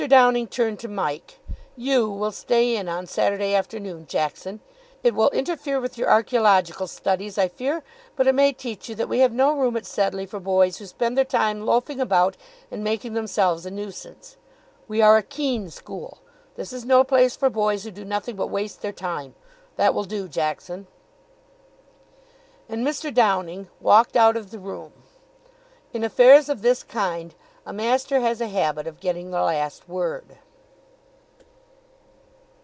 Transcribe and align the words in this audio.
Downing 0.07 0.47
turned 0.47 0.79
to 0.79 0.87
Mike. 0.87 1.35
"You 1.77 2.09
will 2.09 2.31
stay 2.31 2.75
in 2.75 2.89
on 2.89 3.05
Saturday 3.05 3.53
afternoon, 3.53 4.07
Jackson; 4.07 4.59
it 5.03 5.13
will 5.13 5.29
interfere 5.29 5.79
with 5.79 5.95
your 5.95 6.09
Archaeological 6.09 6.87
studies, 6.87 7.37
I 7.37 7.47
fear, 7.47 7.83
but 8.15 8.25
it 8.25 8.33
may 8.33 8.51
teach 8.51 8.89
you 8.89 8.95
that 8.95 9.07
we 9.07 9.19
have 9.19 9.31
no 9.31 9.55
room 9.55 9.77
at 9.77 9.85
Sedleigh 9.85 10.25
for 10.25 10.39
boys 10.39 10.77
who 10.77 10.87
spend 10.87 11.15
their 11.15 11.23
time 11.23 11.67
loafing 11.67 11.99
about 11.99 12.35
and 12.71 12.83
making 12.83 13.13
themselves 13.13 13.63
a 13.63 13.69
nuisance. 13.69 14.37
We 14.87 15.03
are 15.03 15.17
a 15.17 15.23
keen 15.23 15.69
school; 15.69 16.17
this 16.55 16.73
is 16.73 16.83
no 16.83 17.03
place 17.03 17.35
for 17.35 17.51
boys 17.51 17.83
who 17.83 17.91
do 17.91 18.03
nothing 18.03 18.35
but 18.35 18.47
waste 18.47 18.81
their 18.81 18.91
time. 18.91 19.35
That 19.75 19.93
will 19.93 20.05
do, 20.05 20.27
Jackson." 20.27 20.87
And 22.67 22.83
Mr. 22.83 23.13
Downing 23.13 23.67
walked 23.79 24.17
out 24.17 24.35
of 24.35 24.49
the 24.49 24.57
room. 24.59 24.93
In 25.93 26.03
affairs 26.03 26.49
of 26.49 26.63
this 26.63 26.81
kind 26.81 27.35
a 27.63 27.71
master 27.71 28.21
has 28.21 28.41
a 28.41 28.47
habit 28.47 28.87
of 28.87 28.99
getting 28.99 29.29
the 29.29 29.39
last 29.39 29.87
word. 29.87 30.25